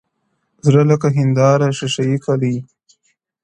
[0.57, 2.55] o زړه لکه هينداره ښيښې گلي؛